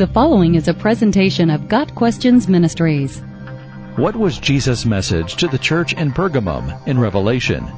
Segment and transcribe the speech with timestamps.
[0.00, 3.20] The following is a presentation of Got Questions Ministries.
[3.96, 7.70] What was Jesus' message to the church in Pergamum in Revelation?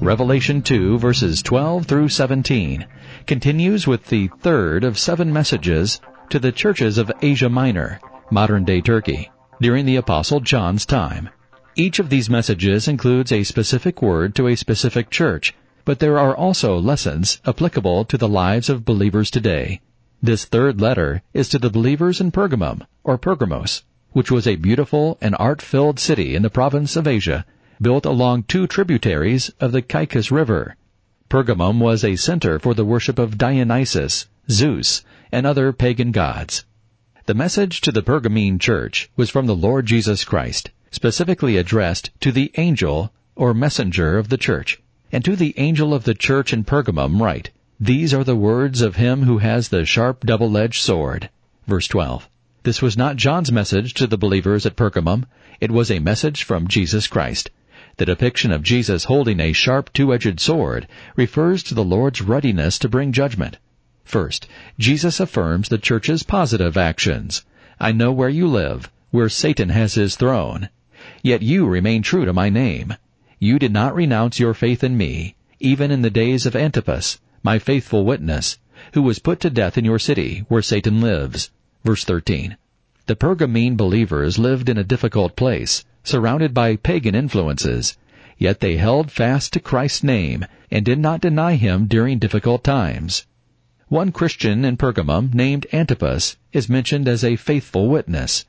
[0.00, 2.88] Revelation 2 verses 12 through 17
[3.24, 6.00] continues with the third of seven messages
[6.30, 8.00] to the churches of Asia Minor,
[8.32, 9.30] modern day Turkey,
[9.60, 11.28] during the Apostle John's time.
[11.76, 15.54] Each of these messages includes a specific word to a specific church,
[15.84, 19.80] but there are also lessons applicable to the lives of believers today.
[20.22, 25.18] This third letter is to the believers in Pergamum, or Pergamos, which was a beautiful
[25.20, 27.44] and art-filled city in the province of Asia,
[27.80, 30.76] built along two tributaries of the Caicus River.
[31.28, 36.64] Pergamum was a center for the worship of Dionysus, Zeus, and other pagan gods.
[37.26, 42.32] The message to the Pergamene church was from the Lord Jesus Christ, specifically addressed to
[42.32, 44.80] the angel or messenger of the church.
[45.12, 48.96] And to the angel of the church in Pergamum write, these are the words of
[48.96, 51.28] him who has the sharp double-edged sword.
[51.66, 52.28] Verse 12.
[52.62, 55.24] This was not John's message to the believers at Pergamum.
[55.60, 57.50] It was a message from Jesus Christ.
[57.98, 62.88] The depiction of Jesus holding a sharp two-edged sword refers to the Lord's readiness to
[62.88, 63.58] bring judgment.
[64.04, 64.48] First,
[64.78, 67.44] Jesus affirms the church's positive actions.
[67.78, 70.70] I know where you live, where Satan has his throne.
[71.22, 72.94] Yet you remain true to my name.
[73.38, 77.60] You did not renounce your faith in me, even in the days of Antipas, my
[77.60, 78.58] faithful witness,
[78.94, 81.52] who was put to death in your city, where Satan lives.
[81.84, 82.56] Verse 13.
[83.06, 87.96] The Pergamene believers lived in a difficult place, surrounded by pagan influences,
[88.36, 93.26] yet they held fast to Christ's name and did not deny him during difficult times.
[93.86, 98.44] One Christian in Pergamum named Antipas is mentioned as a faithful witness.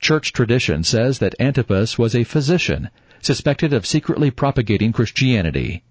[0.00, 2.90] Church tradition says that Antipas was a physician,
[3.22, 5.84] suspected of secretly propagating Christianity.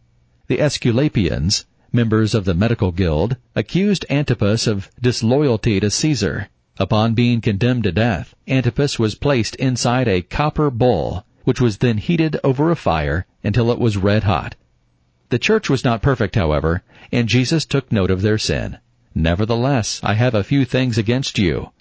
[0.48, 6.50] The Aesculapians, members of the medical guild, accused Antipas of disloyalty to Caesar.
[6.78, 11.98] Upon being condemned to death, Antipas was placed inside a copper bowl, which was then
[11.98, 14.56] heated over a fire until it was red hot.
[15.30, 18.78] The church was not perfect, however, and Jesus took note of their sin.
[19.14, 21.72] Nevertheless, I have a few things against you.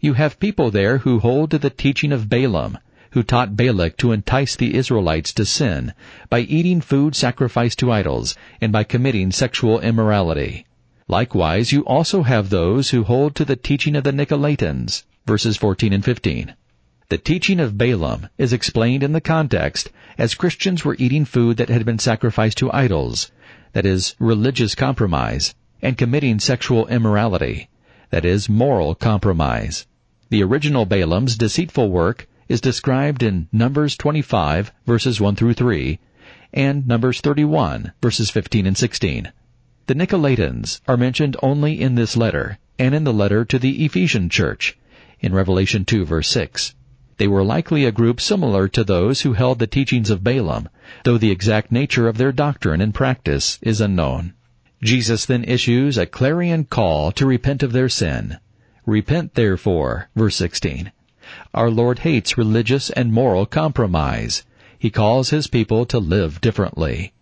[0.00, 2.78] You have people there who hold to the teaching of Balaam,
[3.14, 5.94] who taught Balak to entice the Israelites to sin
[6.28, 10.66] by eating food sacrificed to idols and by committing sexual immorality.
[11.06, 15.92] Likewise, you also have those who hold to the teaching of the Nicolaitans, verses 14
[15.92, 16.54] and 15.
[17.08, 21.68] The teaching of Balaam is explained in the context as Christians were eating food that
[21.68, 23.30] had been sacrificed to idols,
[23.74, 27.68] that is, religious compromise, and committing sexual immorality,
[28.10, 29.86] that is, moral compromise.
[30.30, 35.98] The original Balaam's deceitful work is described in Numbers 25 verses 1 through 3
[36.52, 39.32] and Numbers 31 verses 15 and 16.
[39.86, 44.28] The Nicolaitans are mentioned only in this letter and in the letter to the Ephesian
[44.28, 44.76] church
[45.20, 46.74] in Revelation 2 verse 6.
[47.16, 50.68] They were likely a group similar to those who held the teachings of Balaam,
[51.04, 54.34] though the exact nature of their doctrine and practice is unknown.
[54.82, 58.38] Jesus then issues a clarion call to repent of their sin.
[58.84, 60.90] Repent therefore, verse 16.
[61.52, 64.44] Our Lord hates religious and moral compromise.
[64.78, 67.12] He calls his people to live differently.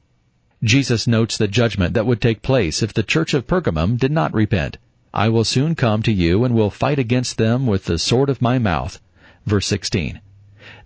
[0.65, 4.33] Jesus notes the judgment that would take place if the church of Pergamum did not
[4.33, 4.79] repent.
[5.15, 8.41] I will soon come to you and will fight against them with the sword of
[8.41, 9.01] my mouth.
[9.45, 10.21] Verse 16.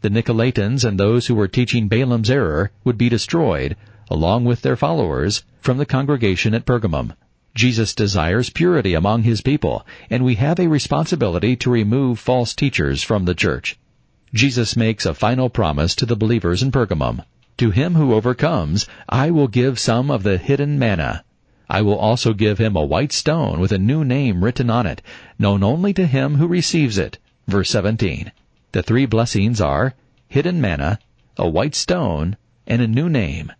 [0.00, 3.76] The Nicolaitans and those who were teaching Balaam's error would be destroyed,
[4.10, 7.12] along with their followers, from the congregation at Pergamum.
[7.56, 13.02] Jesus desires purity among his people, and we have a responsibility to remove false teachers
[13.02, 13.78] from the church.
[14.34, 17.22] Jesus makes a final promise to the believers in Pergamum.
[17.56, 21.24] To him who overcomes, I will give some of the hidden manna.
[21.66, 25.00] I will also give him a white stone with a new name written on it,
[25.38, 27.16] known only to him who receives it.
[27.48, 28.32] Verse 17.
[28.72, 29.94] The three blessings are
[30.28, 30.98] hidden manna,
[31.38, 33.50] a white stone, and a new name.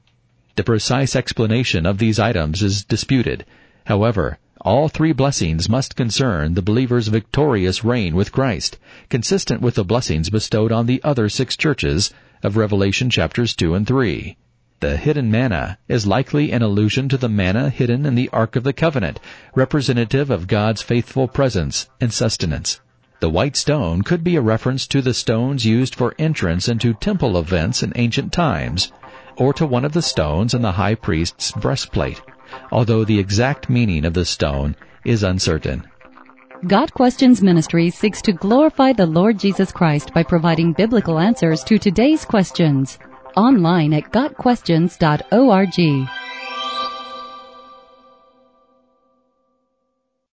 [0.57, 3.47] The precise explanation of these items is disputed,
[3.87, 8.79] However, all three blessings must concern the believer's victorious reign with Christ,
[9.09, 12.13] consistent with the blessings bestowed on the other six churches
[12.43, 14.37] of Revelation chapters 2 and 3.
[14.81, 18.65] The hidden manna is likely an allusion to the manna hidden in the Ark of
[18.65, 19.21] the Covenant,
[19.55, 22.81] representative of God's faithful presence and sustenance.
[23.21, 27.39] The white stone could be a reference to the stones used for entrance into temple
[27.39, 28.91] events in ancient times,
[29.37, 32.21] or to one of the stones in the high priest's breastplate
[32.71, 35.87] although the exact meaning of the stone is uncertain.
[36.67, 41.79] Got Questions Ministry seeks to glorify the Lord Jesus Christ by providing biblical answers to
[41.79, 42.99] today's questions.
[43.37, 46.26] Online at GotQuestions.org.